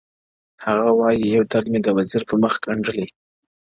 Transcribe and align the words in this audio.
•هغه 0.65 0.87
وايي 0.99 1.25
يو 1.35 1.43
درد 1.51 1.67
مي 1.71 1.79
د 1.83 1.87
وزير 1.97 2.21
پر 2.27 2.35
مخ 2.43 2.53
گنډلی، 2.65 3.07